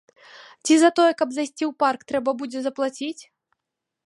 [0.67, 3.17] Ці за тое, каб зайсці ў парк, трэба будзе заплаціць?